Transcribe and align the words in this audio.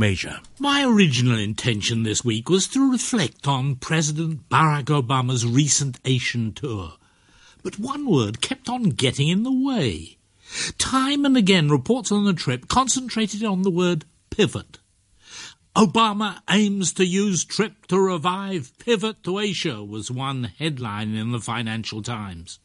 Asia. 0.00 0.40
My 0.58 0.84
original 0.84 1.38
intention 1.38 2.02
this 2.02 2.24
week 2.24 2.48
was 2.48 2.66
to 2.68 2.90
reflect 2.90 3.46
on 3.46 3.76
President 3.76 4.48
Barack 4.48 4.84
Obama's 4.84 5.46
recent 5.46 6.00
Asian 6.06 6.54
tour. 6.54 6.94
But 7.62 7.78
one 7.78 8.06
word 8.06 8.40
kept 8.40 8.70
on 8.70 8.84
getting 8.84 9.28
in 9.28 9.42
the 9.42 9.52
way. 9.52 10.16
Time 10.78 11.26
and 11.26 11.36
again, 11.36 11.68
reports 11.68 12.10
on 12.10 12.24
the 12.24 12.32
trip 12.32 12.68
concentrated 12.68 13.44
on 13.44 13.62
the 13.62 13.70
word 13.70 14.06
pivot. 14.30 14.78
Obama 15.76 16.40
aims 16.48 16.94
to 16.94 17.04
use 17.04 17.44
trip 17.44 17.86
to 17.88 18.00
revive 18.00 18.72
pivot 18.78 19.22
to 19.24 19.38
Asia 19.38 19.84
was 19.84 20.10
one 20.10 20.44
headline 20.58 21.14
in 21.14 21.32
the 21.32 21.40
Financial 21.40 22.02
Times. 22.02 22.60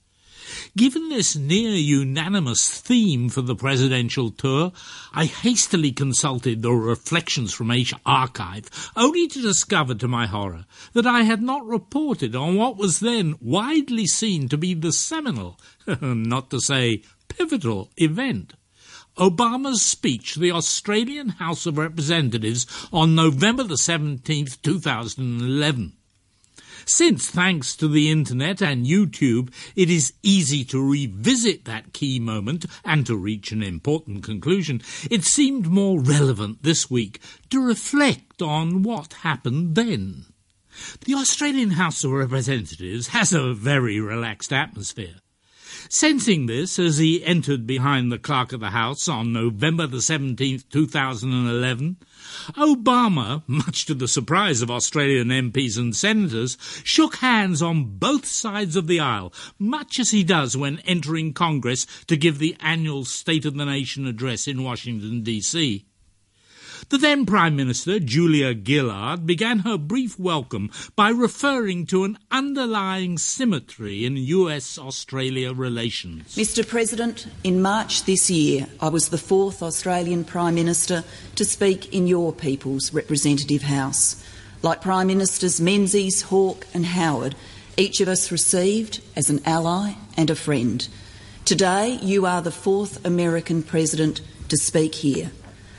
Given 0.75 1.09
this 1.09 1.35
near 1.35 1.71
unanimous 1.71 2.69
theme 2.69 3.29
for 3.29 3.41
the 3.41 3.55
presidential 3.55 4.31
tour, 4.31 4.71
I 5.13 5.25
hastily 5.25 5.91
consulted 5.91 6.61
the 6.61 6.71
Reflections 6.71 7.53
from 7.53 7.71
Asia 7.71 7.99
archive, 8.05 8.69
only 8.95 9.27
to 9.27 9.41
discover 9.41 9.95
to 9.95 10.07
my 10.07 10.27
horror 10.27 10.65
that 10.93 11.07
I 11.07 11.23
had 11.23 11.41
not 11.41 11.65
reported 11.65 12.35
on 12.35 12.55
what 12.55 12.77
was 12.77 12.99
then 12.99 13.35
widely 13.41 14.05
seen 14.05 14.47
to 14.49 14.57
be 14.57 14.73
the 14.73 14.91
seminal, 14.91 15.59
not 16.01 16.49
to 16.51 16.59
say 16.59 17.03
pivotal, 17.27 17.89
event. 17.97 18.53
Obama's 19.17 19.81
speech 19.81 20.33
to 20.33 20.39
the 20.39 20.51
Australian 20.51 21.29
House 21.29 21.65
of 21.65 21.77
Representatives 21.77 22.67
on 22.93 23.15
November 23.15 23.63
the 23.63 23.75
17th, 23.75 24.61
2011. 24.61 25.96
Since, 26.89 27.29
thanks 27.29 27.75
to 27.75 27.89
the 27.89 28.09
internet 28.09 28.61
and 28.61 28.85
YouTube, 28.85 29.53
it 29.75 29.89
is 29.89 30.13
easy 30.23 30.63
to 30.65 30.81
revisit 30.81 31.65
that 31.65 31.91
key 31.91 32.17
moment 32.17 32.65
and 32.85 33.05
to 33.05 33.17
reach 33.17 33.51
an 33.51 33.61
important 33.61 34.23
conclusion, 34.23 34.81
it 35.11 35.25
seemed 35.25 35.67
more 35.67 35.99
relevant 35.99 36.63
this 36.63 36.89
week 36.89 37.19
to 37.49 37.59
reflect 37.59 38.41
on 38.41 38.83
what 38.83 39.13
happened 39.13 39.75
then. 39.75 40.27
The 41.03 41.15
Australian 41.15 41.71
House 41.71 42.05
of 42.05 42.11
Representatives 42.11 43.07
has 43.07 43.33
a 43.33 43.53
very 43.53 43.99
relaxed 43.99 44.53
atmosphere. 44.53 45.15
Sensing 45.89 46.45
this 46.45 46.77
as 46.77 46.97
he 46.97 47.23
entered 47.23 47.65
behind 47.65 48.11
the 48.11 48.19
clerk 48.19 48.53
of 48.53 48.59
the 48.59 48.69
House 48.69 49.07
on 49.07 49.33
November 49.33 49.87
the 49.87 49.97
17th, 49.97 50.69
2011, 50.69 51.97
Obama, 52.53 53.43
much 53.47 53.85
to 53.85 53.93
the 53.93 54.07
surprise 54.07 54.61
of 54.61 54.69
Australian 54.69 55.29
MPs 55.29 55.77
and 55.77 55.95
senators, 55.95 56.57
shook 56.83 57.15
hands 57.17 57.61
on 57.61 57.97
both 57.97 58.25
sides 58.25 58.75
of 58.75 58.87
the 58.87 58.99
aisle, 58.99 59.33
much 59.57 59.99
as 59.99 60.11
he 60.11 60.23
does 60.23 60.55
when 60.55 60.79
entering 60.79 61.33
Congress 61.33 61.85
to 62.05 62.17
give 62.17 62.37
the 62.37 62.55
annual 62.59 63.05
State 63.05 63.45
of 63.45 63.55
the 63.55 63.65
Nation 63.65 64.05
address 64.05 64.47
in 64.47 64.63
Washington, 64.63 65.23
D.C. 65.23 65.86
The 66.89 66.97
then 66.97 67.25
Prime 67.25 67.55
Minister, 67.55 67.99
Julia 67.99 68.53
Gillard, 68.53 69.25
began 69.25 69.59
her 69.59 69.77
brief 69.77 70.17
welcome 70.17 70.71
by 70.95 71.09
referring 71.09 71.85
to 71.87 72.03
an 72.03 72.17
underlying 72.31 73.17
symmetry 73.17 74.05
in 74.05 74.15
US 74.15 74.77
Australia 74.77 75.53
relations. 75.53 76.35
Mr. 76.35 76.65
President, 76.65 77.27
in 77.43 77.61
March 77.61 78.03
this 78.03 78.29
year, 78.29 78.67
I 78.79 78.89
was 78.89 79.09
the 79.09 79.17
fourth 79.17 79.61
Australian 79.61 80.23
Prime 80.23 80.55
Minister 80.55 81.03
to 81.35 81.43
speak 81.43 81.93
in 81.93 82.07
your 82.07 82.31
People's 82.31 82.93
Representative 82.93 83.63
House. 83.63 84.23
Like 84.61 84.81
Prime 84.81 85.07
Ministers 85.07 85.59
Menzies, 85.59 86.23
Hawke, 86.23 86.67
and 86.73 86.85
Howard, 86.85 87.35
each 87.75 88.01
of 88.01 88.07
us 88.07 88.31
received 88.31 89.01
as 89.15 89.29
an 89.29 89.41
ally 89.45 89.93
and 90.15 90.29
a 90.29 90.35
friend. 90.35 90.87
Today, 91.43 91.99
you 92.01 92.25
are 92.25 92.41
the 92.41 92.51
fourth 92.51 93.05
American 93.05 93.61
President 93.61 94.21
to 94.49 94.57
speak 94.57 94.95
here. 94.95 95.31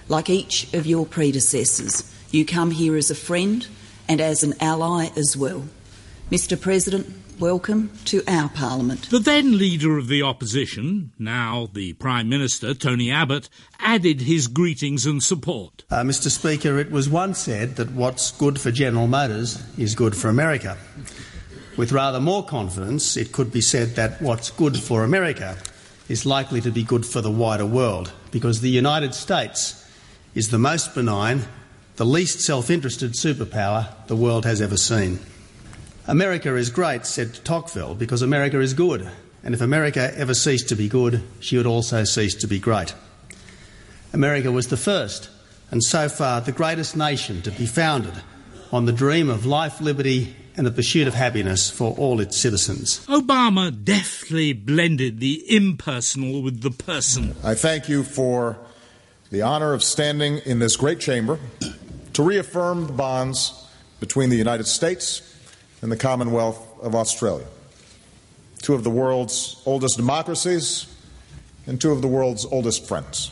Like 0.09 0.31
each 0.31 0.73
of 0.73 0.87
your 0.87 1.05
predecessors, 1.05 2.11
you 2.31 2.47
come 2.47 2.71
here 2.71 2.97
as 2.97 3.11
a 3.11 3.15
friend 3.15 3.67
and 4.09 4.23
as 4.23 4.43
an 4.43 4.55
ally 4.59 5.11
as 5.15 5.37
well. 5.37 5.65
Mr. 6.31 6.59
President, 6.59 7.07
welcome 7.39 7.91
to 8.07 8.23
our 8.27 8.49
Parliament. 8.49 9.11
The 9.11 9.19
then 9.19 9.59
leader 9.59 9.99
of 9.99 10.09
the 10.09 10.23
opposition, 10.23 11.13
now 11.19 11.69
the 11.75 11.93
Prime 11.93 12.27
Minister, 12.27 12.73
Tony 12.73 13.11
Abbott, 13.11 13.51
added 13.81 14.23
his 14.23 14.47
greetings 14.47 15.05
and 15.05 15.23
support. 15.23 15.85
Uh, 15.91 15.97
Mr. 15.97 16.31
Speaker, 16.31 16.79
it 16.79 16.91
was 16.91 17.11
once 17.11 17.41
said 17.41 17.77
that 17.77 17.93
what's 17.93 18.31
good 18.31 18.59
for 18.59 18.71
General 18.71 19.09
Motors 19.09 19.63
is 19.77 19.95
good 19.95 20.17
for 20.17 20.31
America. 20.31 20.79
With 21.77 21.93
rather 21.93 22.19
more 22.19 22.47
confidence, 22.47 23.19
it 23.19 23.33
could 23.33 23.53
be 23.53 23.61
said 23.61 23.89
that 23.97 24.23
what's 24.23 24.51
good 24.51 24.79
for 24.79 25.05
America 25.05 25.59
is 26.09 26.25
likely 26.25 26.63
to 26.63 26.71
be 26.71 26.83
good 26.83 27.05
for 27.05 27.21
the 27.21 27.31
wider 27.31 27.67
world, 27.67 28.11
because 28.31 28.63
the 28.63 28.71
United 28.71 29.15
States 29.15 29.78
is 30.39 30.51
the 30.51 30.59
most 30.59 30.95
benign, 30.95 31.43
the 31.97 32.07
least 32.07 32.39
self 32.39 32.71
interested 32.71 33.11
superpower 33.11 33.89
the 34.07 34.15
world 34.15 34.45
has 34.45 34.63
ever 34.63 34.77
seen. 34.77 35.19
America 36.07 36.55
is 36.55 36.71
great, 36.71 37.05
said 37.05 37.45
Tocqueville, 37.45 37.97
because 37.97 38.23
America 38.23 38.61
is 38.61 38.73
good, 38.73 39.11
and 39.43 39.53
if 39.53 39.61
America 39.61 40.13
ever 40.17 40.35
ceased 40.35 40.69
to 40.69 40.77
be 40.77 40.89
good, 40.89 41.25
she 41.41 41.57
would 41.57 41.67
also 41.67 42.05
cease 42.05 42.37
to 42.37 42.47
be 42.47 42.61
great. 42.61 42.95
America 44.13 44.53
was 44.53 44.69
the 44.69 44.77
first, 44.77 45.29
and 45.73 45.83
so 45.83 46.09
far 46.09 46.41
the 46.41 46.53
greatest 46.53 46.97
nation 46.97 47.43
to 47.43 47.51
be 47.51 47.67
founded 47.67 48.15
on 48.71 48.85
the 48.85 48.93
dream 48.93 49.29
of 49.29 49.45
life, 49.45 49.81
liberty, 49.81 50.37
and 50.57 50.65
the 50.65 50.71
pursuit 50.71 51.09
of 51.09 51.15
happiness 51.15 51.69
for 51.69 51.97
all 51.97 52.21
its 52.21 52.37
citizens. 52.37 53.05
Obama 53.09 53.73
deftly 53.85 54.53
blended 54.53 55.19
the 55.19 55.45
impersonal 55.53 56.43
with 56.43 56.61
the 56.61 56.71
personal. 56.71 57.35
I 57.43 57.57
thank 57.57 57.89
you 57.89 58.05
for 58.05 58.57
the 59.31 59.43
honor 59.43 59.75
of 59.75 59.83
standing 59.83 60.39
in 60.39 60.59
this 60.59 60.77
great 60.77 61.01
chamber 61.01 61.39
to 62.15 62.23
reaffirm 62.23 62.87
the 62.87 62.93
bonds 62.93 63.67
between 64.01 64.31
the 64.31 64.37
United 64.37 64.67
States 64.67 65.23
and 65.83 65.93
the 65.93 65.97
Commonwealth 65.97 66.67
of 66.81 66.95
Australia, 66.95 67.47
two 68.63 68.75
of 68.75 68.85
the 68.85 68.91
world's 68.91 69.61
oldest 69.67 69.97
democracies 69.97 70.87
and 71.67 71.81
two 71.81 71.93
of 71.93 72.01
the 72.01 72.09
world's 72.09 72.47
oldest 72.47 72.87
friends. 72.87 73.31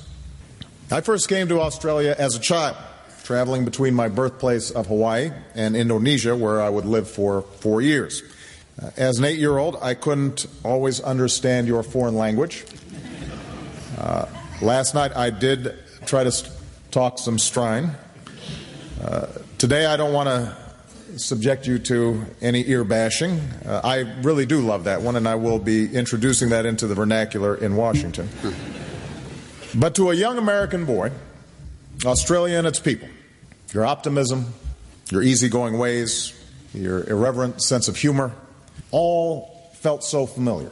I 0.90 1.00
first 1.00 1.28
came 1.28 1.48
to 1.48 1.60
Australia 1.60 2.14
as 2.18 2.36
a 2.36 2.40
child, 2.40 2.76
traveling 3.24 3.64
between 3.64 3.94
my 3.94 4.08
birthplace 4.08 4.70
of 4.70 4.86
Hawaii 4.86 5.30
and 5.54 5.74
Indonesia, 5.74 6.36
where 6.36 6.60
I 6.60 6.68
would 6.68 6.84
live 6.84 7.08
for 7.08 7.42
four 7.42 7.80
years. 7.80 8.22
Uh, 8.80 8.90
as 8.96 9.18
an 9.18 9.24
eight 9.24 9.38
year 9.38 9.56
old, 9.56 9.78
I 9.80 9.94
couldn't 9.94 10.46
always 10.62 11.00
understand 11.00 11.66
your 11.66 11.82
foreign 11.82 12.14
language. 12.14 12.64
Uh, 13.98 14.26
last 14.60 14.94
night, 14.94 15.16
I 15.16 15.30
did 15.30 15.74
try 16.06 16.24
to 16.24 16.50
talk 16.90 17.18
some 17.18 17.36
strine. 17.36 17.94
Uh, 19.02 19.26
today, 19.58 19.86
I 19.86 19.96
don't 19.96 20.12
want 20.12 20.28
to 20.28 20.56
subject 21.18 21.66
you 21.66 21.78
to 21.80 22.24
any 22.40 22.68
ear 22.68 22.84
bashing. 22.84 23.40
Uh, 23.64 23.80
I 23.82 23.98
really 24.22 24.46
do 24.46 24.60
love 24.60 24.84
that 24.84 25.02
one, 25.02 25.16
and 25.16 25.26
I 25.26 25.34
will 25.34 25.58
be 25.58 25.92
introducing 25.92 26.50
that 26.50 26.64
into 26.64 26.86
the 26.86 26.94
vernacular 26.94 27.54
in 27.54 27.76
Washington. 27.76 28.28
But 29.74 29.96
to 29.96 30.10
a 30.10 30.14
young 30.14 30.38
American 30.38 30.86
boy, 30.86 31.10
Australia 32.02 32.56
and 32.56 32.66
its 32.66 32.78
people, 32.78 33.08
your 33.74 33.84
optimism, 33.84 34.54
your 35.10 35.22
easygoing 35.22 35.76
ways, 35.76 36.32
your 36.72 37.04
irreverent 37.04 37.60
sense 37.60 37.86
of 37.86 37.96
humor, 37.98 38.32
all 38.90 39.70
felt 39.74 40.02
so 40.02 40.24
familiar. 40.24 40.70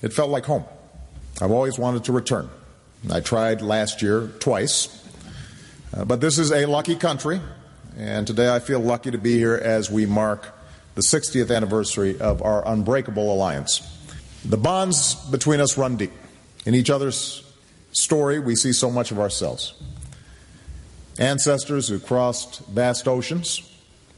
It 0.00 0.14
felt 0.14 0.30
like 0.30 0.46
home. 0.46 0.64
I've 1.42 1.50
always 1.50 1.78
wanted 1.78 2.04
to 2.04 2.12
return. 2.12 2.48
I 3.08 3.20
tried 3.20 3.62
last 3.62 4.02
year 4.02 4.28
twice. 4.40 4.88
Uh, 5.96 6.04
but 6.04 6.20
this 6.20 6.38
is 6.38 6.52
a 6.52 6.66
lucky 6.66 6.96
country, 6.96 7.40
and 7.96 8.26
today 8.26 8.54
I 8.54 8.58
feel 8.58 8.78
lucky 8.78 9.10
to 9.10 9.18
be 9.18 9.38
here 9.38 9.54
as 9.54 9.90
we 9.90 10.04
mark 10.04 10.54
the 10.96 11.00
60th 11.00 11.54
anniversary 11.54 12.20
of 12.20 12.42
our 12.42 12.66
unbreakable 12.68 13.32
alliance. 13.32 13.80
The 14.44 14.58
bonds 14.58 15.14
between 15.30 15.60
us 15.60 15.78
run 15.78 15.96
deep. 15.96 16.12
In 16.66 16.74
each 16.74 16.90
other's 16.90 17.42
story, 17.92 18.38
we 18.38 18.54
see 18.54 18.72
so 18.72 18.90
much 18.90 19.10
of 19.10 19.18
ourselves. 19.18 19.72
Ancestors 21.18 21.88
who 21.88 21.98
crossed 21.98 22.66
vast 22.66 23.08
oceans, 23.08 23.62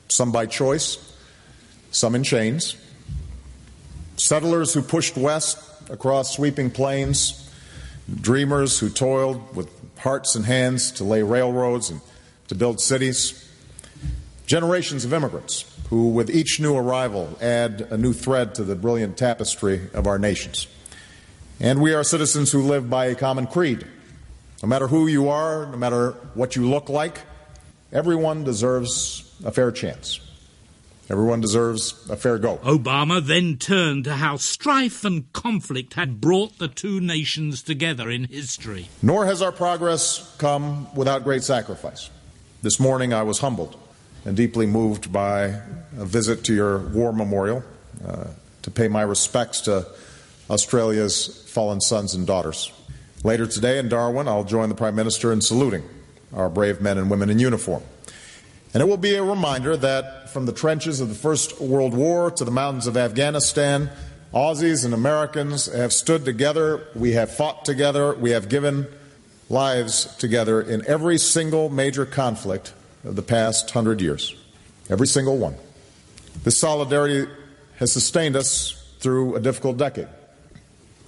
some 0.08 0.32
by 0.32 0.46
choice, 0.46 0.98
some 1.92 2.16
in 2.16 2.24
chains. 2.24 2.76
Settlers 4.16 4.74
who 4.74 4.82
pushed 4.82 5.16
west 5.16 5.58
across 5.88 6.34
sweeping 6.34 6.70
plains 6.70 7.41
dreamers 8.20 8.78
who 8.78 8.88
toiled 8.88 9.54
with 9.54 9.68
hearts 9.98 10.34
and 10.34 10.44
hands 10.44 10.90
to 10.92 11.04
lay 11.04 11.22
railroads 11.22 11.90
and 11.90 12.00
to 12.48 12.54
build 12.54 12.80
cities, 12.80 13.48
generations 14.46 15.04
of 15.04 15.12
immigrants 15.12 15.64
who, 15.88 16.08
with 16.08 16.30
each 16.30 16.58
new 16.58 16.76
arrival, 16.76 17.36
add 17.40 17.86
a 17.90 17.98
new 17.98 18.12
thread 18.12 18.54
to 18.54 18.64
the 18.64 18.74
brilliant 18.74 19.16
tapestry 19.16 19.88
of 19.92 20.06
our 20.06 20.18
nations. 20.18 20.66
And 21.60 21.80
we 21.80 21.94
are 21.94 22.02
citizens 22.02 22.50
who 22.50 22.62
live 22.62 22.90
by 22.90 23.06
a 23.06 23.14
common 23.14 23.46
creed. 23.46 23.86
No 24.62 24.68
matter 24.68 24.88
who 24.88 25.06
you 25.06 25.28
are, 25.28 25.66
no 25.66 25.76
matter 25.76 26.12
what 26.34 26.56
you 26.56 26.68
look 26.68 26.88
like, 26.88 27.18
everyone 27.92 28.42
deserves 28.42 29.32
a 29.44 29.52
fair 29.52 29.70
chance. 29.70 30.20
Everyone 31.10 31.40
deserves 31.40 32.08
a 32.08 32.16
fair 32.16 32.38
go. 32.38 32.58
Obama 32.58 33.24
then 33.24 33.58
turned 33.58 34.04
to 34.04 34.14
how 34.14 34.36
strife 34.36 35.04
and 35.04 35.30
conflict 35.32 35.94
had 35.94 36.20
brought 36.20 36.58
the 36.58 36.68
two 36.68 37.00
nations 37.00 37.62
together 37.62 38.08
in 38.08 38.24
history. 38.24 38.88
Nor 39.02 39.26
has 39.26 39.42
our 39.42 39.52
progress 39.52 40.34
come 40.38 40.92
without 40.94 41.24
great 41.24 41.42
sacrifice. 41.42 42.08
This 42.62 42.78
morning 42.78 43.12
I 43.12 43.24
was 43.24 43.40
humbled 43.40 43.76
and 44.24 44.36
deeply 44.36 44.66
moved 44.66 45.12
by 45.12 45.60
a 45.98 46.04
visit 46.04 46.44
to 46.44 46.54
your 46.54 46.78
war 46.78 47.12
memorial 47.12 47.64
uh, 48.06 48.28
to 48.62 48.70
pay 48.70 48.88
my 48.88 49.02
respects 49.02 49.60
to 49.62 49.86
Australia's 50.48 51.44
fallen 51.50 51.80
sons 51.80 52.14
and 52.14 52.26
daughters. 52.26 52.70
Later 53.24 53.46
today 53.46 53.78
in 53.78 53.88
Darwin, 53.88 54.28
I'll 54.28 54.44
join 54.44 54.68
the 54.68 54.74
Prime 54.74 54.94
Minister 54.94 55.32
in 55.32 55.40
saluting 55.40 55.82
our 56.32 56.48
brave 56.48 56.80
men 56.80 56.98
and 56.98 57.10
women 57.10 57.30
in 57.30 57.38
uniform. 57.38 57.82
And 58.74 58.82
it 58.82 58.86
will 58.86 58.96
be 58.96 59.14
a 59.14 59.22
reminder 59.22 59.76
that 59.76 60.30
from 60.30 60.46
the 60.46 60.52
trenches 60.52 61.00
of 61.00 61.08
the 61.08 61.14
First 61.14 61.60
World 61.60 61.94
War 61.94 62.30
to 62.30 62.44
the 62.44 62.50
mountains 62.50 62.86
of 62.86 62.96
Afghanistan, 62.96 63.90
Aussies 64.32 64.86
and 64.86 64.94
Americans 64.94 65.66
have 65.66 65.92
stood 65.92 66.24
together, 66.24 66.86
we 66.94 67.12
have 67.12 67.30
fought 67.34 67.66
together, 67.66 68.14
we 68.14 68.30
have 68.30 68.48
given 68.48 68.86
lives 69.50 70.16
together 70.16 70.62
in 70.62 70.82
every 70.86 71.18
single 71.18 71.68
major 71.68 72.06
conflict 72.06 72.72
of 73.04 73.14
the 73.14 73.22
past 73.22 73.70
hundred 73.72 74.00
years. 74.00 74.34
Every 74.88 75.06
single 75.06 75.36
one. 75.36 75.54
This 76.44 76.56
solidarity 76.56 77.30
has 77.76 77.92
sustained 77.92 78.36
us 78.36 78.82
through 79.00 79.36
a 79.36 79.40
difficult 79.40 79.76
decade. 79.76 80.08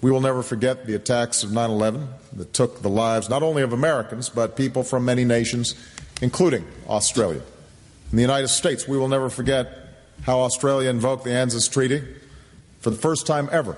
We 0.03 0.11
will 0.11 0.21
never 0.21 0.43
forget 0.43 0.87
the 0.87 0.95
attacks 0.95 1.43
of 1.43 1.51
9 1.51 1.71
11 1.71 2.09
that 2.35 2.53
took 2.53 2.83
the 2.83 2.91
lives 2.91 3.31
not 3.31 3.43
only 3.43 3.63
of 3.63 3.73
Americans, 3.73 4.29
but 4.29 4.55
people 4.55 4.83
from 4.83 5.07
many 5.07 5.25
nations, 5.25 5.75
including 6.21 6.67
Australia. 6.89 7.41
In 8.15 8.17
the 8.17 8.23
United 8.23 8.47
States, 8.47 8.87
we 8.87 8.97
will 8.97 9.09
never 9.09 9.29
forget 9.29 9.89
how 10.23 10.43
Australia 10.43 10.89
invoked 10.89 11.25
the 11.25 11.31
ANZUS 11.31 11.69
Treaty 11.69 12.01
for 12.79 12.91
the 12.91 12.97
first 12.97 13.27
time 13.27 13.49
ever, 13.51 13.77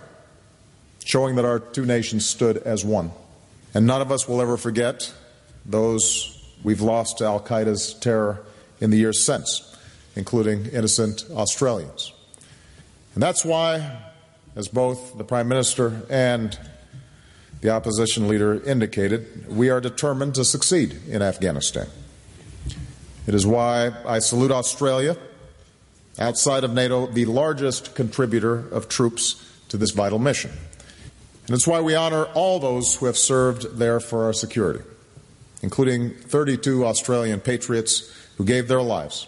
showing 1.06 1.37
that 1.37 1.47
our 1.47 1.59
two 1.59 1.87
nations 1.87 2.29
stood 2.29 2.59
as 2.59 2.85
one. 2.85 3.12
And 3.73 3.87
none 3.87 4.03
of 4.03 4.12
us 4.12 4.29
will 4.29 4.43
ever 4.43 4.59
forget 4.59 5.11
those 5.65 6.53
we've 6.62 6.83
lost 6.83 7.17
to 7.17 7.25
Al 7.25 7.41
Qaeda's 7.41 7.94
terror 7.94 8.43
in 8.79 8.91
the 8.91 8.99
years 8.99 9.25
since, 9.25 9.75
including 10.17 10.67
innocent 10.67 11.25
Australians. 11.31 12.12
And 13.15 13.23
that's 13.23 13.43
why, 13.43 14.03
as 14.55 14.69
both 14.69 15.17
the 15.17 15.25
Prime 15.25 15.49
Minister 15.49 16.03
and 16.11 16.59
the 17.62 17.71
opposition 17.71 18.29
leader 18.29 18.62
indicated, 18.65 19.49
we 19.49 19.71
are 19.71 19.81
determined 19.81 20.35
to 20.35 20.44
succeed 20.44 20.94
in 21.09 21.23
Afghanistan. 21.23 21.87
It 23.26 23.34
is 23.34 23.44
why 23.44 23.90
I 24.06 24.20
salute 24.20 24.52
Australia, 24.52 25.17
outside 26.17 26.62
of 26.62 26.73
NATO, 26.73 27.08
the 27.08 27.25
largest 27.25 27.96
contributor 27.96 28.69
of 28.69 28.88
troops 28.88 29.44
to 29.69 29.76
this 29.76 29.90
vital 29.90 30.20
mission. 30.20 30.52
And 31.46 31.55
it's 31.55 31.67
why 31.67 31.81
we 31.81 31.96
honor 31.96 32.26
all 32.34 32.61
those 32.61 32.94
who 32.94 33.06
have 33.06 33.17
served 33.17 33.78
there 33.78 33.99
for 33.99 34.25
our 34.25 34.32
security, 34.32 34.84
including 35.61 36.11
32 36.11 36.87
Australian 36.87 37.40
patriots 37.40 38.12
who 38.37 38.44
gave 38.44 38.69
their 38.69 38.82
lives. 38.82 39.26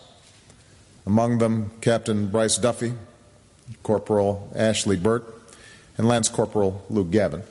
Among 1.04 1.38
them, 1.38 1.72
Captain 1.80 2.28
Bryce 2.28 2.56
Duffy, 2.56 2.92
Corporal 3.82 4.52
Ashley 4.54 4.96
Birt, 4.96 5.24
and 5.96 6.06
Lance 6.06 6.28
Corporal 6.28 6.84
Luke 6.88 7.10
Gavin. 7.10 7.42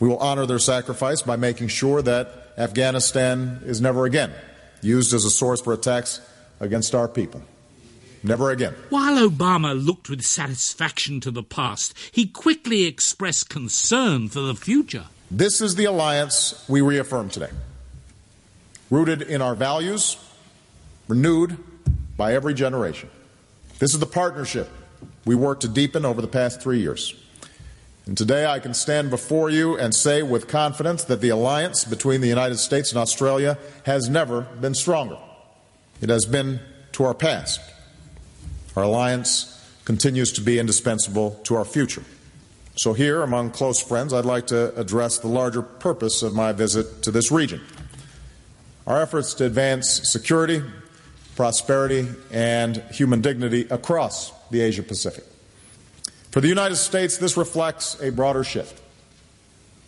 We 0.00 0.08
will 0.08 0.18
honor 0.18 0.46
their 0.46 0.58
sacrifice 0.58 1.20
by 1.20 1.36
making 1.36 1.68
sure 1.68 2.00
that 2.00 2.52
Afghanistan 2.56 3.60
is 3.66 3.82
never 3.82 4.06
again 4.06 4.32
used 4.82 5.12
as 5.14 5.24
a 5.24 5.30
source 5.30 5.60
for 5.60 5.72
attacks 5.72 6.20
against 6.60 6.94
our 6.94 7.08
people. 7.08 7.42
Never 8.22 8.50
again. 8.50 8.74
While 8.90 9.28
Obama 9.28 9.72
looked 9.84 10.08
with 10.08 10.22
satisfaction 10.22 11.20
to 11.20 11.30
the 11.30 11.42
past, 11.42 11.94
he 12.10 12.26
quickly 12.26 12.84
expressed 12.84 13.48
concern 13.48 14.28
for 14.28 14.40
the 14.40 14.54
future. 14.54 15.06
This 15.30 15.60
is 15.60 15.74
the 15.74 15.84
alliance 15.84 16.64
we 16.68 16.80
reaffirm 16.80 17.30
today, 17.30 17.50
rooted 18.90 19.22
in 19.22 19.42
our 19.42 19.54
values, 19.54 20.16
renewed 21.08 21.56
by 22.16 22.34
every 22.34 22.54
generation. 22.54 23.10
This 23.78 23.92
is 23.92 24.00
the 24.00 24.06
partnership 24.06 24.68
we 25.24 25.34
worked 25.34 25.62
to 25.62 25.68
deepen 25.68 26.04
over 26.04 26.20
the 26.20 26.28
past 26.28 26.60
three 26.60 26.80
years. 26.80 27.14
And 28.06 28.16
today 28.16 28.46
I 28.46 28.60
can 28.60 28.72
stand 28.72 29.10
before 29.10 29.50
you 29.50 29.76
and 29.76 29.92
say 29.92 30.22
with 30.22 30.46
confidence 30.46 31.02
that 31.04 31.20
the 31.20 31.30
alliance 31.30 31.84
between 31.84 32.20
the 32.20 32.28
United 32.28 32.58
States 32.58 32.92
and 32.92 32.98
Australia 32.98 33.58
has 33.84 34.08
never 34.08 34.42
been 34.42 34.74
stronger. 34.74 35.18
It 36.00 36.08
has 36.08 36.24
been 36.24 36.60
to 36.92 37.04
our 37.04 37.14
past. 37.14 37.60
Our 38.76 38.84
alliance 38.84 39.52
continues 39.84 40.32
to 40.34 40.40
be 40.40 40.58
indispensable 40.60 41.40
to 41.44 41.56
our 41.56 41.64
future. 41.64 42.04
So, 42.76 42.92
here, 42.92 43.22
among 43.22 43.52
close 43.52 43.80
friends, 43.80 44.12
I'd 44.12 44.26
like 44.26 44.48
to 44.48 44.78
address 44.78 45.18
the 45.18 45.28
larger 45.28 45.62
purpose 45.62 46.22
of 46.22 46.34
my 46.34 46.52
visit 46.52 47.02
to 47.04 47.10
this 47.10 47.32
region. 47.32 47.62
Our 48.86 49.00
efforts 49.00 49.32
to 49.34 49.46
advance 49.46 50.10
security, 50.10 50.62
prosperity, 51.34 52.06
and 52.30 52.76
human 52.92 53.22
dignity 53.22 53.66
across 53.70 54.30
the 54.50 54.60
Asia 54.60 54.82
Pacific. 54.82 55.24
For 56.36 56.42
the 56.42 56.48
United 56.48 56.76
States, 56.76 57.16
this 57.16 57.38
reflects 57.38 57.98
a 58.02 58.10
broader 58.10 58.44
shift. 58.44 58.82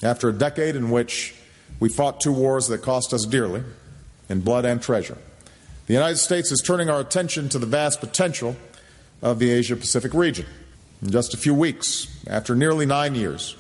After 0.03 0.31
a 0.31 0.33
decade 0.33 0.77
in 0.77 0.89
which 0.89 1.35
we 1.79 1.91
fought 1.91 2.23
two 2.23 2.33
wars 2.33 2.69
that 2.69 2.81
cost 2.81 3.13
us 3.13 3.27
dearly 3.27 3.65
in 4.31 4.41
blood 4.41 4.65
and 4.65 4.81
treasure, 4.81 5.19
the 5.89 5.93
United 5.93 6.17
States 6.17 6.51
is 6.51 6.63
turning 6.63 6.89
our 6.89 7.01
attention 7.01 7.51
to 7.51 7.59
the 7.59 7.67
vast 7.67 8.01
potential 8.01 8.57
of 9.21 9.41
the 9.41 9.51
Asia 9.51 9.77
Pacific 9.77 10.15
region. 10.15 10.47
In 11.03 11.11
just 11.11 11.35
a 11.35 11.37
few 11.37 11.53
weeks, 11.53 12.07
after 12.27 12.55
nearly 12.55 12.87
nine 12.87 13.15
years, 13.15 13.55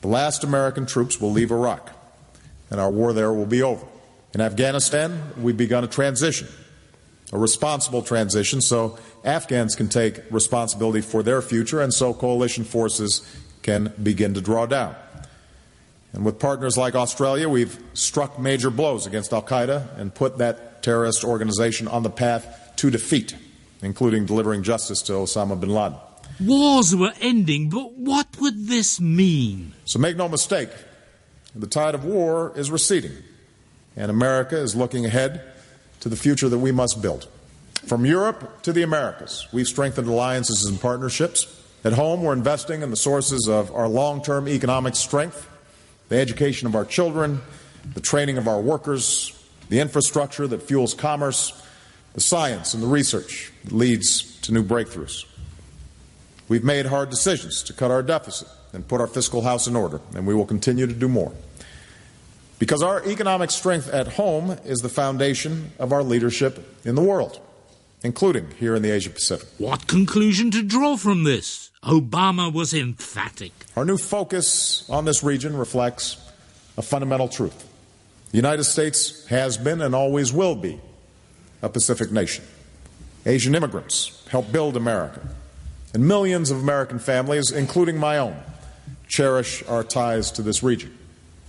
the 0.00 0.08
last 0.08 0.42
American 0.42 0.86
troops 0.86 1.20
will 1.20 1.30
leave 1.30 1.52
Iraq, 1.52 1.92
and 2.68 2.80
our 2.80 2.90
war 2.90 3.12
there 3.12 3.32
will 3.32 3.46
be 3.46 3.62
over. 3.62 3.86
In 4.34 4.40
Afghanistan, 4.40 5.34
we've 5.40 5.56
begun 5.56 5.84
a 5.84 5.86
transition, 5.86 6.48
a 7.32 7.38
responsible 7.38 8.02
transition, 8.02 8.60
so 8.60 8.98
Afghans 9.24 9.74
can 9.74 9.88
take 9.88 10.22
responsibility 10.30 11.00
for 11.00 11.22
their 11.22 11.42
future, 11.42 11.80
and 11.80 11.92
so 11.92 12.14
coalition 12.14 12.64
forces 12.64 13.22
can 13.62 13.92
begin 14.02 14.34
to 14.34 14.40
draw 14.40 14.66
down. 14.66 14.94
And 16.12 16.24
with 16.24 16.38
partners 16.38 16.78
like 16.78 16.94
Australia, 16.94 17.48
we've 17.48 17.78
struck 17.92 18.38
major 18.38 18.70
blows 18.70 19.06
against 19.06 19.32
Al 19.32 19.42
Qaeda 19.42 19.98
and 19.98 20.14
put 20.14 20.38
that 20.38 20.82
terrorist 20.82 21.22
organization 21.22 21.86
on 21.86 22.02
the 22.02 22.10
path 22.10 22.72
to 22.76 22.90
defeat 22.90 23.34
including 23.82 24.26
delivering 24.26 24.62
justice 24.62 25.02
to 25.02 25.12
Osama 25.12 25.58
bin 25.58 25.70
Laden. 25.70 25.98
Wars 26.40 26.94
were 26.94 27.12
ending, 27.20 27.68
but 27.68 27.94
what 27.94 28.28
would 28.40 28.66
this 28.68 29.00
mean? 29.00 29.72
So 29.84 29.98
make 29.98 30.16
no 30.16 30.28
mistake, 30.28 30.70
the 31.54 31.66
tide 31.66 31.94
of 31.94 32.04
war 32.04 32.52
is 32.56 32.70
receding, 32.70 33.12
and 33.96 34.10
America 34.10 34.56
is 34.56 34.76
looking 34.76 35.04
ahead 35.04 35.42
to 36.00 36.08
the 36.08 36.16
future 36.16 36.48
that 36.48 36.58
we 36.58 36.72
must 36.72 37.02
build. 37.02 37.28
From 37.86 38.04
Europe 38.04 38.62
to 38.62 38.72
the 38.72 38.82
Americas, 38.82 39.46
we've 39.52 39.66
strengthened 39.66 40.08
alliances 40.08 40.64
and 40.66 40.80
partnerships. 40.80 41.46
At 41.84 41.92
home, 41.92 42.22
we're 42.22 42.32
investing 42.32 42.82
in 42.82 42.90
the 42.90 42.96
sources 42.96 43.48
of 43.48 43.74
our 43.74 43.88
long 43.88 44.22
term 44.22 44.48
economic 44.48 44.94
strength, 44.96 45.48
the 46.08 46.18
education 46.18 46.66
of 46.66 46.74
our 46.74 46.84
children, 46.84 47.40
the 47.94 48.00
training 48.00 48.36
of 48.36 48.48
our 48.48 48.60
workers, 48.60 49.32
the 49.68 49.80
infrastructure 49.80 50.46
that 50.46 50.62
fuels 50.62 50.94
commerce, 50.94 51.52
the 52.14 52.20
science 52.20 52.74
and 52.74 52.82
the 52.82 52.86
research 52.86 53.52
that 53.64 53.72
leads 53.72 54.38
to 54.40 54.52
new 54.52 54.62
breakthroughs. 54.62 55.24
We've 56.48 56.64
made 56.64 56.86
hard 56.86 57.10
decisions 57.10 57.62
to 57.64 57.72
cut 57.72 57.90
our 57.90 58.02
deficit 58.02 58.48
and 58.72 58.86
put 58.86 59.00
our 59.00 59.06
fiscal 59.06 59.42
house 59.42 59.66
in 59.66 59.76
order, 59.76 60.00
and 60.14 60.26
we 60.26 60.34
will 60.34 60.46
continue 60.46 60.86
to 60.86 60.92
do 60.92 61.08
more. 61.08 61.32
Because 62.58 62.82
our 62.82 63.04
economic 63.06 63.50
strength 63.50 63.88
at 63.88 64.08
home 64.08 64.58
is 64.64 64.80
the 64.80 64.88
foundation 64.88 65.72
of 65.78 65.92
our 65.92 66.02
leadership 66.02 66.76
in 66.84 66.96
the 66.96 67.02
world, 67.02 67.40
including 68.02 68.50
here 68.58 68.74
in 68.74 68.82
the 68.82 68.90
Asia 68.90 69.10
Pacific. 69.10 69.48
What 69.58 69.86
conclusion 69.86 70.50
to 70.50 70.62
draw 70.62 70.96
from 70.96 71.24
this? 71.24 71.70
Obama 71.84 72.52
was 72.52 72.74
emphatic. 72.74 73.52
Our 73.76 73.84
new 73.84 73.96
focus 73.96 74.88
on 74.90 75.04
this 75.04 75.22
region 75.22 75.56
reflects 75.56 76.16
a 76.76 76.82
fundamental 76.82 77.28
truth. 77.28 77.68
The 78.32 78.36
United 78.36 78.64
States 78.64 79.26
has 79.26 79.56
been 79.56 79.80
and 79.80 79.94
always 79.94 80.32
will 80.32 80.56
be 80.56 80.80
a 81.62 81.68
Pacific 81.68 82.10
nation. 82.10 82.44
Asian 83.24 83.54
immigrants 83.54 84.26
helped 84.30 84.50
build 84.52 84.76
America. 84.76 85.20
And 85.94 86.06
millions 86.06 86.50
of 86.50 86.58
American 86.58 86.98
families, 86.98 87.50
including 87.50 87.96
my 87.96 88.18
own, 88.18 88.36
cherish 89.06 89.62
our 89.64 89.84
ties 89.84 90.30
to 90.32 90.42
this 90.42 90.62
region. 90.62 90.97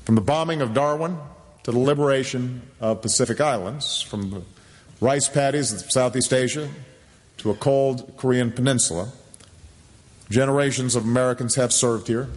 From 0.09 0.15
the 0.15 0.21
bombing 0.21 0.63
of 0.63 0.73
Darwin 0.73 1.19
to 1.61 1.71
the 1.71 1.77
liberation 1.77 2.63
of 2.81 3.03
Pacific 3.03 3.39
Islands, 3.39 4.01
from 4.01 4.31
the 4.31 4.41
rice 4.99 5.29
paddies 5.29 5.71
of 5.71 5.91
Southeast 5.91 6.33
Asia 6.33 6.67
to 7.37 7.51
a 7.51 7.53
cold 7.53 8.15
Korean 8.17 8.51
peninsula, 8.51 9.11
generations 10.27 10.95
of 10.95 11.03
Americans 11.03 11.53
have 11.57 11.71
served 11.71 12.07
here 12.07 12.27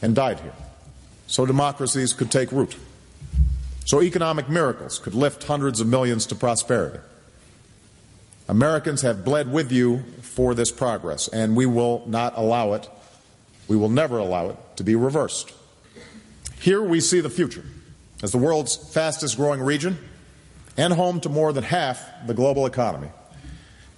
and 0.00 0.14
died 0.14 0.38
here. 0.38 0.52
So 1.26 1.44
democracies 1.44 2.12
could 2.12 2.30
take 2.30 2.52
root. 2.52 2.76
So 3.84 4.00
economic 4.00 4.48
miracles 4.48 5.00
could 5.00 5.16
lift 5.16 5.42
hundreds 5.42 5.80
of 5.80 5.88
millions 5.88 6.24
to 6.26 6.36
prosperity. 6.36 7.00
Americans 8.46 9.02
have 9.02 9.24
bled 9.24 9.50
with 9.50 9.72
you 9.72 10.04
for 10.22 10.54
this 10.54 10.70
progress, 10.70 11.26
and 11.26 11.56
we 11.56 11.66
will 11.66 12.04
not 12.06 12.34
allow 12.36 12.74
it, 12.74 12.88
we 13.66 13.76
will 13.76 13.88
never 13.88 14.18
allow 14.18 14.50
it 14.50 14.56
to 14.76 14.84
be 14.84 14.94
reversed. 14.94 15.52
Here 16.64 16.80
we 16.80 17.00
see 17.00 17.20
the 17.20 17.28
future. 17.28 17.62
As 18.22 18.32
the 18.32 18.38
world's 18.38 18.74
fastest 18.74 19.36
growing 19.36 19.60
region, 19.60 19.98
and 20.78 20.94
home 20.94 21.20
to 21.20 21.28
more 21.28 21.52
than 21.52 21.62
half 21.62 22.02
the 22.26 22.32
global 22.32 22.64
economy, 22.64 23.08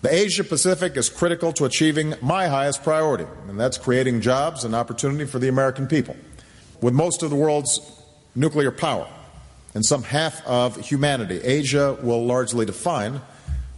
the 0.02 0.12
Asia 0.12 0.42
Pacific 0.42 0.96
is 0.96 1.08
critical 1.08 1.52
to 1.52 1.64
achieving 1.64 2.14
my 2.20 2.48
highest 2.48 2.82
priority, 2.82 3.24
and 3.48 3.60
that's 3.60 3.78
creating 3.78 4.20
jobs 4.20 4.64
and 4.64 4.74
opportunity 4.74 5.26
for 5.26 5.38
the 5.38 5.46
American 5.46 5.86
people. 5.86 6.16
With 6.82 6.92
most 6.92 7.22
of 7.22 7.30
the 7.30 7.36
world's 7.36 7.80
nuclear 8.34 8.72
power 8.72 9.06
and 9.74 9.86
some 9.86 10.02
half 10.02 10.44
of 10.44 10.74
humanity, 10.76 11.40
Asia 11.40 11.96
will 12.02 12.26
largely 12.26 12.66
define 12.66 13.20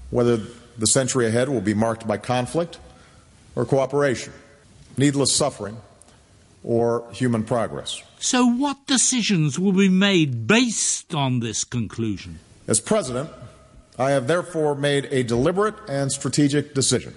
whether 0.08 0.38
the 0.78 0.86
century 0.86 1.26
ahead 1.26 1.50
will 1.50 1.60
be 1.60 1.74
marked 1.74 2.08
by 2.08 2.16
conflict 2.16 2.78
or 3.54 3.66
cooperation, 3.66 4.32
needless 4.96 5.36
suffering 5.36 5.76
or 6.64 7.06
human 7.12 7.44
progress. 7.44 8.02
So, 8.18 8.46
what 8.46 8.86
decisions 8.86 9.58
will 9.58 9.72
be 9.72 9.88
made 9.88 10.46
based 10.46 11.14
on 11.14 11.40
this 11.40 11.64
conclusion? 11.64 12.40
As 12.66 12.80
President, 12.80 13.30
I 13.98 14.10
have 14.10 14.26
therefore 14.26 14.74
made 14.74 15.06
a 15.10 15.22
deliberate 15.22 15.74
and 15.88 16.10
strategic 16.12 16.74
decision. 16.74 17.14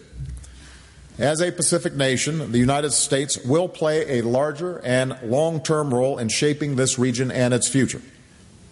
As 1.19 1.41
a 1.41 1.51
Pacific 1.51 1.93
nation, 1.93 2.51
the 2.51 2.57
United 2.57 2.91
States 2.91 3.37
will 3.45 3.67
play 3.67 4.19
a 4.19 4.23
larger 4.23 4.79
and 4.83 5.17
long 5.23 5.61
term 5.61 5.93
role 5.93 6.17
in 6.17 6.29
shaping 6.29 6.75
this 6.75 6.97
region 6.97 7.29
and 7.31 7.53
its 7.53 7.67
future 7.67 8.01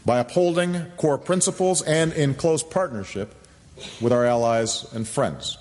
by 0.05 0.19
upholding 0.19 0.85
core 0.97 1.17
principles 1.17 1.81
and 1.83 2.13
in 2.13 2.33
close 2.33 2.63
partnership 2.63 3.35
with 4.01 4.11
our 4.11 4.25
allies 4.25 4.91
and 4.93 5.07
friends. 5.07 5.57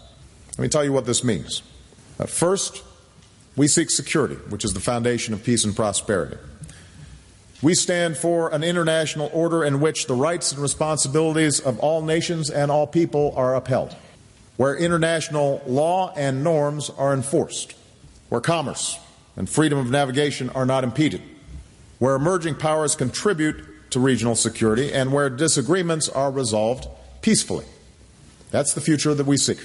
Let 0.57 0.63
me 0.63 0.69
tell 0.69 0.85
you 0.85 0.93
what 0.93 1.05
this 1.05 1.23
means. 1.23 1.63
First, 2.27 2.83
we 3.59 3.69
seek 3.69 3.91
security, 3.91 4.37
which 4.49 4.65
is 4.65 4.73
the 4.73 4.81
foundation 4.81 5.35
of 5.35 5.43
peace 5.43 5.65
and 5.65 5.75
prosperity. 5.75 6.37
We 7.61 7.75
stand 7.75 8.17
for 8.17 8.55
an 8.55 8.63
international 8.63 9.31
order 9.35 9.65
in 9.65 9.81
which 9.81 10.07
the 10.07 10.15
rights 10.15 10.53
and 10.53 10.63
responsibilities 10.63 11.59
of 11.59 11.81
all 11.81 12.01
nations 12.03 12.51
and 12.51 12.71
all 12.71 12.87
people 12.87 13.35
are 13.37 13.57
upheld, 13.57 13.97
where 14.57 14.77
international 14.77 15.61
law 15.67 16.15
and 16.17 16.45
norms 16.45 16.89
are 16.89 17.13
enforced, 17.13 17.75
where 18.29 18.41
commerce 18.41 18.97
and 19.37 19.51
freedom 19.51 19.79
of 19.79 19.91
navigation 19.91 20.51
are 20.51 20.65
not 20.65 20.85
impeded, 20.85 21.21
where 21.99 22.15
emerging 22.15 22.55
powers 22.55 22.95
contribute 22.95 23.91
to 23.91 23.99
regional 23.99 24.37
security, 24.37 24.93
and 24.93 25.13
where 25.13 25.29
disagreements 25.29 26.09
are 26.09 26.31
resolved 26.31 26.87
peacefully. 27.23 27.65
That's 28.53 28.75
the 28.75 28.81
future 28.81 29.15
that 29.15 29.27
we 29.27 29.37
seek. 29.37 29.59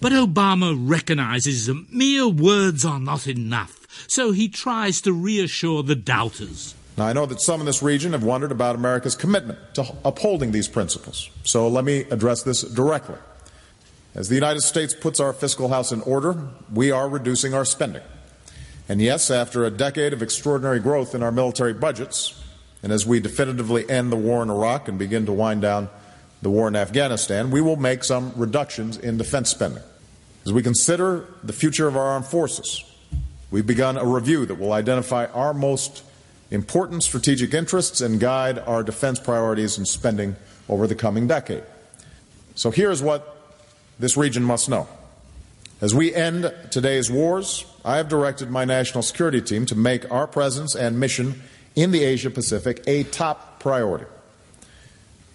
But 0.00 0.12
Obama 0.12 0.76
recognizes 0.78 1.66
that 1.66 1.92
mere 1.92 2.28
words 2.28 2.84
are 2.84 3.00
not 3.00 3.26
enough, 3.26 3.86
so 4.08 4.30
he 4.30 4.48
tries 4.48 5.00
to 5.02 5.12
reassure 5.12 5.82
the 5.82 5.96
doubters. 5.96 6.74
Now, 6.96 7.06
I 7.06 7.12
know 7.12 7.26
that 7.26 7.40
some 7.40 7.60
in 7.60 7.66
this 7.66 7.82
region 7.82 8.12
have 8.12 8.24
wondered 8.24 8.52
about 8.52 8.76
America's 8.76 9.14
commitment 9.14 9.58
to 9.74 9.86
upholding 10.04 10.52
these 10.52 10.68
principles, 10.68 11.30
so 11.42 11.68
let 11.68 11.84
me 11.84 12.00
address 12.10 12.42
this 12.42 12.62
directly. 12.62 13.16
As 14.14 14.28
the 14.28 14.34
United 14.34 14.62
States 14.62 14.94
puts 14.94 15.20
our 15.20 15.32
fiscal 15.32 15.68
house 15.68 15.92
in 15.92 16.00
order, 16.02 16.48
we 16.72 16.90
are 16.90 17.08
reducing 17.08 17.54
our 17.54 17.64
spending. 17.64 18.02
And 18.88 19.02
yes, 19.02 19.30
after 19.30 19.64
a 19.64 19.70
decade 19.70 20.12
of 20.12 20.22
extraordinary 20.22 20.80
growth 20.80 21.14
in 21.14 21.22
our 21.22 21.30
military 21.30 21.74
budgets, 21.74 22.42
and 22.82 22.92
as 22.92 23.06
we 23.06 23.20
definitively 23.20 23.88
end 23.90 24.10
the 24.10 24.16
war 24.16 24.42
in 24.42 24.50
Iraq 24.50 24.88
and 24.88 24.98
begin 24.98 25.26
to 25.26 25.32
wind 25.32 25.62
down 25.62 25.88
the 26.42 26.50
war 26.50 26.68
in 26.68 26.76
Afghanistan, 26.76 27.50
we 27.50 27.60
will 27.60 27.76
make 27.76 28.04
some 28.04 28.32
reductions 28.36 28.96
in 28.96 29.18
defense 29.18 29.50
spending. 29.50 29.82
As 30.46 30.52
we 30.52 30.62
consider 30.62 31.26
the 31.42 31.52
future 31.52 31.88
of 31.88 31.96
our 31.96 32.04
armed 32.04 32.26
forces, 32.26 32.84
we've 33.50 33.66
begun 33.66 33.96
a 33.96 34.06
review 34.06 34.46
that 34.46 34.58
will 34.58 34.72
identify 34.72 35.26
our 35.26 35.52
most 35.52 36.02
important 36.50 37.02
strategic 37.02 37.52
interests 37.52 38.00
and 38.00 38.20
guide 38.20 38.58
our 38.58 38.82
defense 38.82 39.18
priorities 39.18 39.76
and 39.76 39.86
spending 39.86 40.36
over 40.68 40.86
the 40.86 40.94
coming 40.94 41.26
decade. 41.26 41.64
So 42.54 42.70
here's 42.70 43.02
what 43.02 43.36
this 43.98 44.16
region 44.16 44.42
must 44.42 44.68
know. 44.68 44.88
As 45.80 45.94
we 45.94 46.14
end 46.14 46.52
today's 46.70 47.10
wars, 47.10 47.64
I 47.84 47.98
have 47.98 48.08
directed 48.08 48.50
my 48.50 48.64
national 48.64 49.02
security 49.02 49.40
team 49.40 49.66
to 49.66 49.76
make 49.76 50.10
our 50.10 50.26
presence 50.26 50.74
and 50.74 50.98
mission 50.98 51.42
in 51.76 51.92
the 51.92 52.02
Asia 52.02 52.30
Pacific 52.30 52.82
a 52.86 53.04
top 53.04 53.60
priority. 53.60 54.06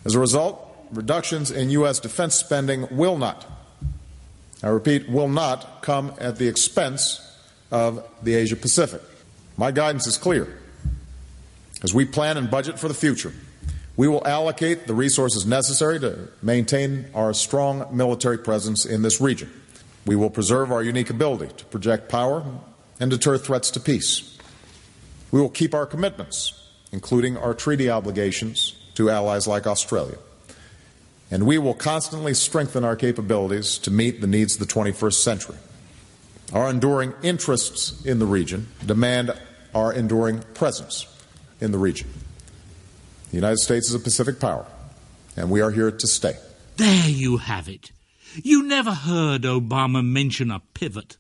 As 0.04 0.16
a 0.16 0.20
result, 0.20 0.73
reductions 0.96 1.52
in 1.52 1.70
U.S. 1.72 2.00
defense 2.00 2.36
spending 2.36 2.88
will 2.92 3.18
not, 3.18 3.46
I 4.62 4.70
repeat, 4.70 5.10
will 5.10 5.28
not 5.28 5.82
come 5.82 6.14
at 6.20 6.38
the 6.38 6.48
expense 6.48 7.20
of 7.72 8.08
the 8.22 8.36
Asia 8.36 8.56
Pacific. 8.56 9.02
My 9.58 9.72
guidance 9.72 10.08
is 10.08 10.18
clear. 10.18 10.60
As 11.84 11.94
we 11.94 12.06
plan 12.06 12.38
and 12.38 12.50
budget 12.50 12.80
for 12.80 12.88
the 12.88 12.94
future, 12.94 13.34
we 13.98 14.08
will 14.08 14.26
allocate 14.26 14.88
the 14.88 14.94
resources 14.94 15.46
necessary 15.46 16.00
to 16.00 16.30
maintain 16.42 17.06
our 17.14 17.34
strong 17.34 17.86
military 17.96 18.38
presence 18.38 18.86
in 18.86 19.02
this 19.02 19.20
region. 19.20 19.52
We 20.06 20.16
will 20.16 20.30
preserve 20.30 20.72
our 20.72 20.82
unique 20.82 21.10
ability 21.10 21.54
to 21.58 21.66
project 21.66 22.10
power 22.10 22.46
and 23.00 23.12
deter 23.12 23.38
threats 23.38 23.70
to 23.72 23.80
peace. 23.80 24.38
We 25.32 25.42
will 25.42 25.50
keep 25.50 25.74
our 25.74 25.86
commitments, 25.86 26.54
including 26.92 27.38
our 27.38 27.54
treaty 27.54 27.90
obligations 27.90 28.76
to 28.96 29.10
allies 29.10 29.48
like 29.48 29.68
Australia 29.68 30.18
and 31.34 31.48
we 31.48 31.58
will 31.58 31.74
constantly 31.74 32.32
strengthen 32.36 32.84
our 32.84 32.96
capabilities 32.96 33.80
to 33.80 33.90
meet 33.90 34.22
the 34.22 34.28
needs 34.28 34.54
of 34.54 34.60
the 34.60 34.72
21st 34.72 35.16
century. 35.16 35.58
Our 36.54 36.70
enduring 36.70 37.16
interests 37.24 38.06
in 38.06 38.20
the 38.20 38.28
region 38.28 38.68
demand 38.86 39.34
our 39.74 39.92
enduring 39.92 40.44
presence 40.54 41.08
in 41.60 41.72
the 41.72 41.80
region. 41.80 42.08
The 43.32 43.38
United 43.38 43.58
States 43.58 43.90
is 43.90 43.96
a 43.96 44.00
Pacific 44.00 44.40
power, 44.40 44.68
and 45.36 45.50
we 45.50 45.60
are 45.62 45.72
here 45.72 45.90
to 45.90 46.06
stay. 46.06 46.38
There 46.78 47.10
you 47.10 47.38
have 47.38 47.68
it. 47.68 47.92
You 48.36 48.62
never 48.62 48.92
heard 48.92 49.42
Obama 49.42 50.06
mention 50.06 50.52
a 50.52 50.60
pivot. 50.76 51.18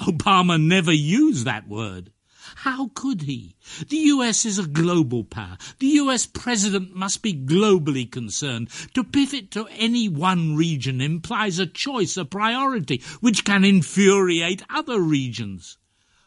Obama 0.00 0.58
never 0.58 0.92
used 0.92 1.44
that 1.44 1.68
word. 1.68 2.10
How 2.56 2.90
could 2.94 3.22
he? 3.22 3.54
The 3.88 3.96
US 3.96 4.44
is 4.44 4.58
a 4.58 4.66
global 4.66 5.24
power. 5.24 5.56
The 5.78 5.86
US 5.86 6.26
president 6.26 6.94
must 6.94 7.22
be 7.22 7.34
globally 7.34 8.10
concerned. 8.10 8.68
To 8.94 9.04
pivot 9.04 9.50
to 9.52 9.66
any 9.76 10.08
one 10.08 10.56
region 10.56 11.00
implies 11.00 11.58
a 11.58 11.66
choice, 11.66 12.16
a 12.16 12.24
priority, 12.24 13.02
which 13.20 13.44
can 13.44 13.64
infuriate 13.64 14.62
other 14.70 15.00
regions. 15.00 15.78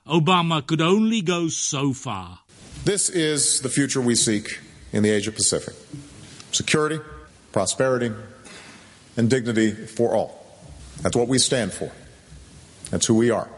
Obama 0.08 0.66
could 0.66 0.82
only 0.82 1.22
go 1.22 1.48
so 1.48 1.94
far. 1.94 2.40
This 2.84 3.10
is 3.10 3.62
the 3.62 3.70
future 3.70 4.02
we 4.02 4.16
seek 4.16 4.60
in 4.92 5.04
the 5.04 5.10
Asia 5.10 5.32
Pacific 5.32 5.76
security, 6.52 7.00
prosperity, 7.52 8.12
and 9.18 9.30
dignity 9.30 9.72
for 9.72 10.16
all. 10.16 10.46
That's 11.02 11.16
what 11.16 11.28
we 11.28 11.38
stand 11.38 11.74
for. 11.74 11.92
That's 12.92 13.06
who 13.06 13.16
we 13.16 13.30
are. 13.30 13.50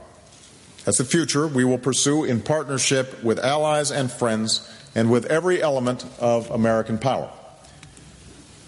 That's 0.88 1.00
the 1.00 1.04
future 1.04 1.46
we 1.48 1.66
will 1.66 1.78
pursue 1.78 2.24
in 2.24 2.40
partnership 2.40 3.22
with 3.22 3.40
allies 3.40 3.92
and 3.92 4.10
friends 4.10 4.66
and 4.96 5.12
with 5.12 5.26
every 5.26 5.62
element 5.62 6.06
of 6.18 6.50
American 6.50 6.98
power. 6.98 7.30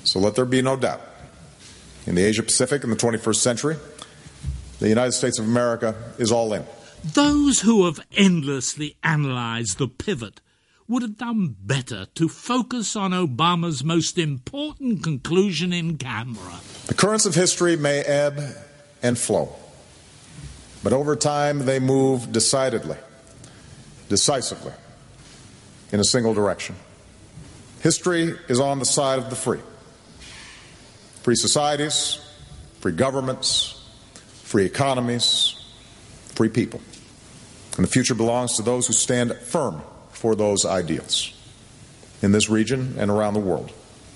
So 0.03 0.19
let 0.19 0.35
there 0.35 0.43
be 0.43 0.61
no 0.61 0.75
doubt. 0.75 0.99
In 2.05 2.15
the 2.15 2.25
Asia 2.25 2.43
Pacific 2.43 2.83
in 2.83 2.89
the 2.89 2.97
21st 2.97 3.35
century, 3.37 3.77
the 4.79 4.89
United 4.89 5.13
States 5.13 5.39
of 5.39 5.45
America 5.45 5.95
is 6.17 6.29
all 6.29 6.53
in. 6.53 6.65
Those 7.05 7.61
who 7.61 7.85
have 7.85 8.01
endlessly 8.11 8.97
analyzed 9.01 9.77
the 9.77 9.87
pivot 9.87 10.41
would 10.89 11.03
have 11.03 11.17
done 11.17 11.55
better 11.61 12.07
to 12.15 12.27
focus 12.27 12.97
on 12.97 13.11
Obama's 13.11 13.81
most 13.81 14.17
important 14.17 15.03
conclusion 15.03 15.71
in 15.71 15.97
Canberra. 15.97 16.59
The 16.87 16.95
currents 16.95 17.25
of 17.25 17.35
history 17.35 17.77
may 17.77 18.01
ebb 18.01 18.41
and 19.01 19.17
flow. 19.17 19.55
But 20.83 20.93
over 20.93 21.15
time, 21.15 21.65
they 21.65 21.79
move 21.79 22.31
decidedly, 22.31 22.97
decisively, 24.07 24.73
in 25.91 25.99
a 25.99 26.03
single 26.03 26.33
direction. 26.33 26.75
History 27.81 28.35
is 28.47 28.59
on 28.59 28.79
the 28.79 28.85
side 28.85 29.19
of 29.19 29.29
the 29.29 29.35
free. 29.35 29.59
Free 31.23 31.35
societies, 31.35 32.19
free 32.79 32.93
governments, 32.93 33.81
free 34.43 34.65
economies, 34.65 35.55
free 36.35 36.49
people. 36.49 36.81
And 37.75 37.85
the 37.85 37.89
future 37.89 38.15
belongs 38.15 38.55
to 38.55 38.61
those 38.61 38.87
who 38.87 38.93
stand 38.93 39.33
firm 39.35 39.81
for 40.11 40.35
those 40.35 40.65
ideals 40.65 41.33
in 42.21 42.31
this 42.31 42.49
region 42.49 42.95
and 42.97 43.11
around 43.11 43.33
the 43.33 43.39
world. 43.39 43.71